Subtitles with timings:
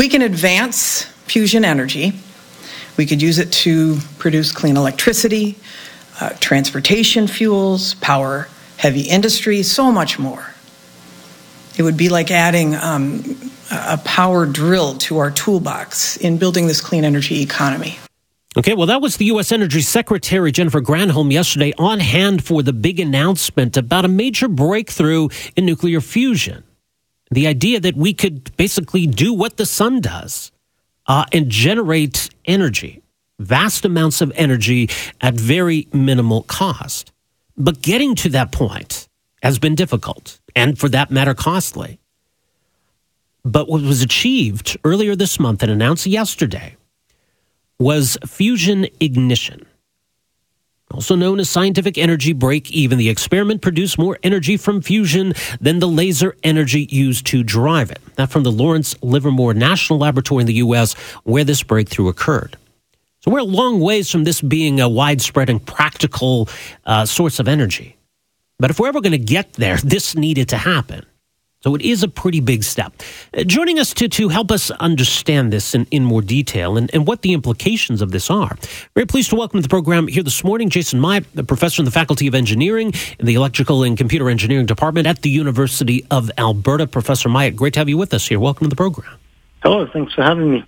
[0.00, 2.14] we can advance fusion energy,
[2.96, 5.58] we could use it to produce clean electricity,
[6.22, 10.54] uh, transportation fuels, power heavy industry, so much more.
[11.76, 16.80] It would be like adding um, a power drill to our toolbox in building this
[16.80, 17.98] clean energy economy.
[18.56, 19.52] Okay, well, that was the U.S.
[19.52, 25.28] Energy Secretary Jennifer Granholm yesterday on hand for the big announcement about a major breakthrough
[25.56, 26.64] in nuclear fusion.
[27.30, 30.50] The idea that we could basically do what the sun does
[31.06, 33.02] uh, and generate energy,
[33.38, 37.12] vast amounts of energy at very minimal cost.
[37.56, 39.08] But getting to that point
[39.42, 42.00] has been difficult and, for that matter, costly.
[43.44, 46.76] But what was achieved earlier this month and announced yesterday
[47.78, 49.66] was fusion ignition.
[50.92, 55.78] Also known as scientific energy break even, the experiment produced more energy from fusion than
[55.78, 58.00] the laser energy used to drive it.
[58.16, 62.56] That from the Lawrence Livermore National Laboratory in the U.S., where this breakthrough occurred.
[63.20, 66.48] So we're a long ways from this being a widespread and practical
[66.86, 67.96] uh, source of energy.
[68.58, 71.04] But if we're ever going to get there, this needed to happen.
[71.62, 72.94] So it is a pretty big step.
[73.36, 77.06] Uh, joining us to, to help us understand this in, in more detail and, and
[77.06, 78.56] what the implications of this are.
[78.94, 81.84] Very pleased to welcome to the program here this morning Jason Myatt, a professor in
[81.84, 86.30] the Faculty of Engineering in the Electrical and Computer Engineering Department at the University of
[86.38, 86.86] Alberta.
[86.86, 88.40] Professor Myatt, great to have you with us here.
[88.40, 89.18] Welcome to the program.
[89.62, 90.64] Hello, thanks for having me.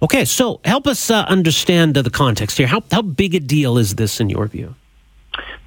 [0.00, 2.68] Okay, so help us uh, understand uh, the context here.
[2.68, 4.76] How, how big a deal is this in your view?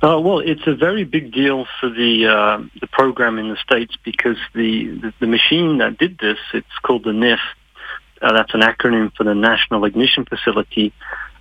[0.01, 3.95] Uh, well, it's a very big deal for the uh, the program in the states
[4.05, 7.39] because the, the, the machine that did this, it's called the NIF.
[8.21, 10.93] Uh, that's an acronym for the National Ignition Facility.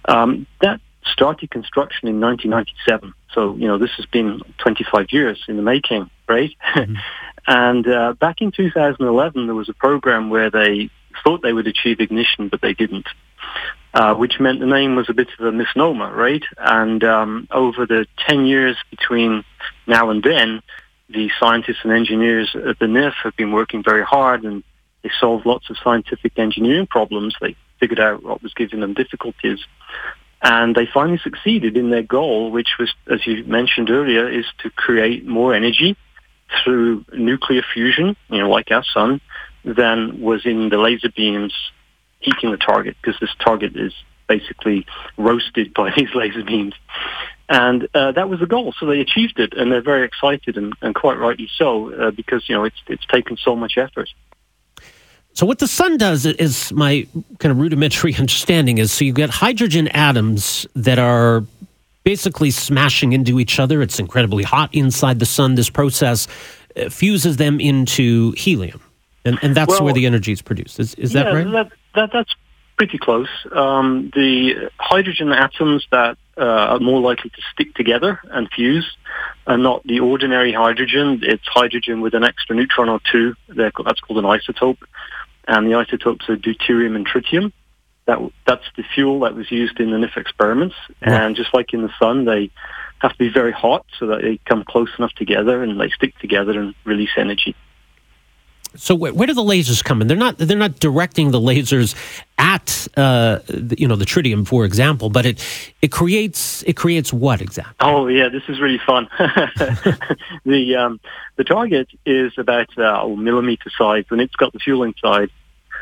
[0.06, 3.14] Um, that started construction in 1997.
[3.32, 6.50] So you know this has been 25 years in the making, right?
[6.74, 6.94] Mm-hmm.
[7.46, 10.90] and uh, back in 2011, there was a program where they
[11.22, 13.06] thought they would achieve ignition, but they didn't
[13.98, 16.44] uh, which meant the name was a bit of a misnomer, right?
[16.56, 19.42] And um, over the 10 years between
[19.88, 20.62] now and then,
[21.10, 24.62] the scientists and engineers at the NIF have been working very hard and
[25.02, 27.34] they solved lots of scientific engineering problems.
[27.40, 29.58] They figured out what was giving them difficulties.
[30.42, 34.70] And they finally succeeded in their goal, which was, as you mentioned earlier, is to
[34.70, 35.96] create more energy
[36.62, 39.20] through nuclear fusion, you know, like our sun,
[39.64, 41.52] than was in the laser beams
[42.20, 43.92] heating the target because this target is
[44.28, 44.86] basically
[45.16, 46.74] roasted by these laser beams.
[47.48, 48.74] And uh, that was the goal.
[48.78, 52.46] So they achieved it, and they're very excited, and, and quite rightly so, uh, because
[52.46, 54.10] you know it's it's taken so much effort.
[55.32, 57.06] So what the sun does is my
[57.38, 61.44] kind of rudimentary understanding is so you get hydrogen atoms that are
[62.04, 63.80] basically smashing into each other.
[63.80, 65.54] It's incredibly hot inside the sun.
[65.54, 66.28] This process
[66.76, 68.82] uh, fuses them into helium,
[69.24, 70.80] and and that's well, where the energy is produced.
[70.80, 71.50] Is is yeah, that right?
[71.50, 72.34] That, that, that's
[72.76, 73.28] pretty close.
[73.52, 78.96] Um, the hydrogen atoms that uh, are more likely to stick together and fuse
[79.46, 81.20] are not the ordinary hydrogen.
[81.22, 83.34] It's hydrogen with an extra neutron or two.
[83.48, 84.78] They're, that's called an isotope.
[85.48, 87.52] And the isotopes are deuterium and tritium.
[88.06, 90.76] That, that's the fuel that was used in the NIF experiments.
[91.02, 92.50] And just like in the sun, they
[93.00, 96.16] have to be very hot so that they come close enough together and they stick
[96.18, 97.56] together and release energy.
[98.78, 100.06] So where, where, do the lasers come in?
[100.06, 101.94] They're not they're not directing the lasers
[102.38, 105.44] at uh, the, you know the tritium, for example, but it
[105.82, 107.74] it creates it creates what exactly?
[107.80, 109.08] Oh yeah, this is really fun.
[110.44, 111.00] the um,
[111.36, 115.30] the target is about uh, a millimeter size, and it's got the fuel inside.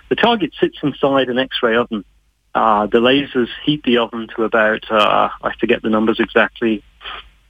[0.09, 2.05] The target sits inside an X-ray oven.
[2.55, 6.83] Uh, the lasers heat the oven to about uh, I forget the numbers exactly,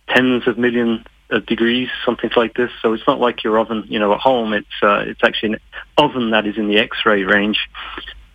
[0.08, 1.15] tens of million uh,
[1.46, 2.70] degrees, something like this.
[2.82, 4.52] So it's not like your oven, you know, at home.
[4.52, 5.60] It's uh, it's actually an
[5.98, 7.58] oven that is in the X-ray range,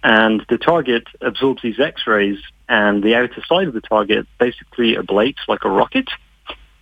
[0.03, 5.47] and the target absorbs these X-rays, and the outer side of the target basically ablates
[5.47, 6.09] like a rocket,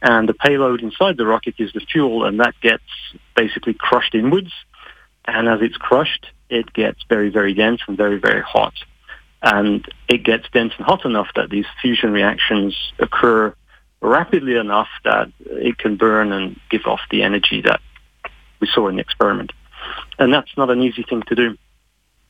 [0.02, 2.84] and the payload inside the rocket is the fuel, and that gets
[3.36, 4.52] basically crushed inwards,
[5.26, 8.74] and as it's crushed, it gets very very dense and very very hot,
[9.42, 13.54] and it gets dense and hot enough that these fusion reactions occur
[14.02, 17.82] rapidly enough that it can burn and give off the energy that
[18.60, 19.52] we saw in the experiment.
[20.18, 21.58] And that's not an easy thing to do.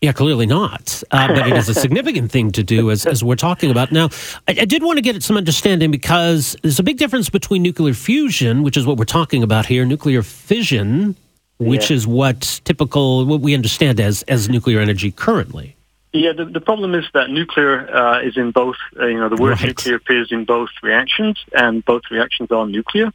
[0.01, 1.03] Yeah, clearly not.
[1.11, 3.91] Uh, but it is a significant thing to do, as, as we're talking about.
[3.91, 4.09] Now,
[4.47, 7.93] I, I, did want to get some understanding because there's a big difference between nuclear
[7.93, 11.17] fusion, which is what we're talking about here, nuclear fission,
[11.57, 11.97] which yeah.
[11.97, 15.75] is what typical, what we understand as, as nuclear energy currently.
[16.11, 19.41] Yeah, the, the problem is that nuclear uh, is in both, uh, you know, the
[19.41, 19.67] word right.
[19.67, 23.11] nuclear appears in both reactions, and both reactions are nuclear.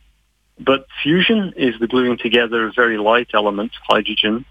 [0.60, 4.44] But fusion is the gluing together of very light elements, hydrogen,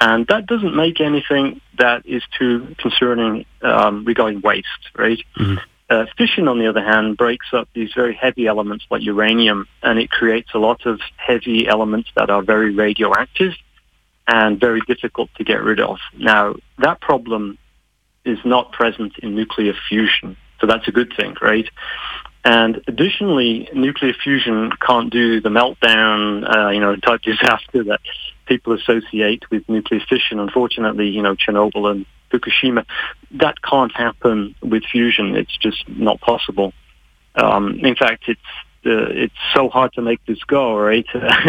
[0.00, 4.66] And that doesn't make anything that is too concerning um, regarding waste,
[4.96, 5.18] right?
[5.36, 5.56] Mm-hmm.
[5.88, 9.98] Uh, fission, on the other hand, breaks up these very heavy elements like uranium, and
[9.98, 13.52] it creates a lot of heavy elements that are very radioactive
[14.26, 15.98] and very difficult to get rid of.
[16.16, 17.58] Now, that problem
[18.24, 21.68] is not present in nuclear fusion, so that's a good thing, right?
[22.44, 28.00] And additionally, nuclear fusion can't do the meltdown, uh, you know, type disaster that
[28.46, 30.38] people associate with nuclear fission.
[30.38, 32.84] Unfortunately, you know, Chernobyl and Fukushima,
[33.32, 35.36] that can't happen with fusion.
[35.36, 36.72] It's just not possible.
[37.34, 38.40] Um, in fact, it's
[38.86, 41.06] uh, it's so hard to make this go, right?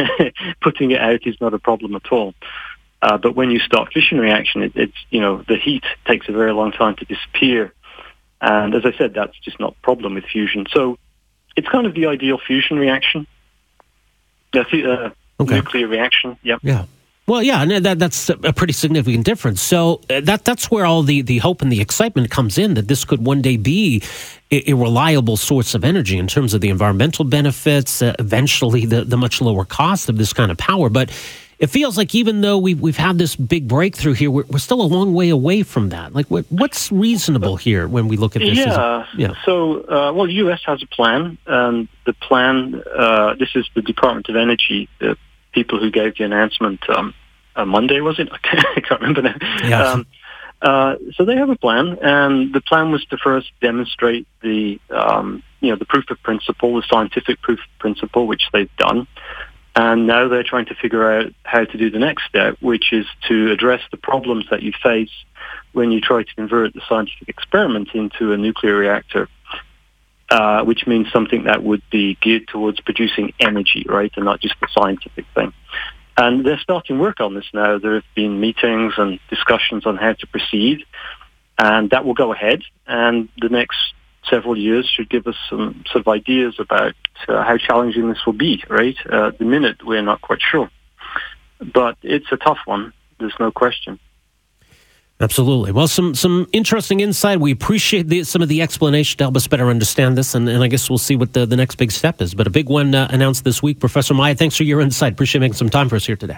[0.61, 2.33] Putting it out is not a problem at all.
[3.05, 6.31] Uh, but when you start fission reaction, it, it's you know the heat takes a
[6.31, 7.71] very long time to disappear,
[8.41, 10.65] and as I said, that's just not a problem with fusion.
[10.73, 10.97] So
[11.55, 13.27] it's kind of the ideal fusion reaction.
[14.55, 15.55] Uh, okay.
[15.55, 16.37] Nuclear reaction.
[16.41, 16.61] Yep.
[16.63, 16.85] Yeah.
[17.27, 19.61] Well, yeah, and that, that's a pretty significant difference.
[19.61, 22.87] So uh, that that's where all the, the hope and the excitement comes in that
[22.87, 24.03] this could one day be
[24.51, 29.03] a, a reliable source of energy in terms of the environmental benefits, uh, eventually the,
[29.03, 30.87] the much lower cost of this kind of power.
[30.89, 31.09] But
[31.59, 34.81] it feels like even though we've, we've had this big breakthrough here, we're, we're still
[34.81, 36.13] a long way away from that.
[36.13, 38.57] Like, what, what's reasonable here when we look at this?
[38.57, 39.03] Yeah.
[39.03, 39.33] A, yeah.
[39.45, 40.61] So, uh, well, the U.S.
[40.65, 41.37] has a plan.
[41.47, 45.17] Um, the plan, uh, this is the Department of Energy, the
[45.53, 47.13] people who gave the announcement um,
[47.55, 48.29] uh, Monday, was it?
[48.43, 49.35] I can't remember now.
[49.63, 49.91] Yeah.
[49.91, 50.07] Um,
[50.61, 55.43] uh, so they have a plan, and the plan was to first demonstrate the, um,
[55.59, 59.07] you know, the proof of principle, the scientific proof of principle, which they've done.
[59.75, 63.05] And now they're trying to figure out how to do the next step, which is
[63.27, 65.11] to address the problems that you face
[65.73, 69.27] when you try to convert the scientific experiment into a nuclear reactor,
[70.29, 74.55] uh, which means something that would be geared towards producing energy, right, and not just
[74.63, 75.51] a scientific thing.
[76.17, 77.77] And they're starting work on this now.
[77.77, 80.85] There have been meetings and discussions on how to proceed,
[81.59, 82.61] and that will go ahead.
[82.87, 83.77] And the next
[84.29, 86.95] several years should give us some sort of ideas about
[87.27, 88.95] uh, how challenging this will be, right?
[89.09, 90.69] Uh, the minute, we're not quite sure.
[91.59, 92.93] But it's a tough one.
[93.19, 93.99] There's no question.
[95.21, 95.71] Absolutely.
[95.71, 97.39] Well, some some interesting insight.
[97.39, 100.61] We appreciate the, some of the explanation to help us better understand this, and, and
[100.61, 102.33] I guess we'll see what the, the next big step is.
[102.33, 103.79] But a big one uh, announced this week.
[103.79, 105.13] Professor Myatt, thanks for your insight.
[105.13, 106.37] Appreciate making some time for us here today.